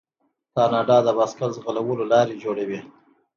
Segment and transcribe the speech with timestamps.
[0.55, 2.79] کاناډا د بایسکل ځغلولو لارې جوړوي.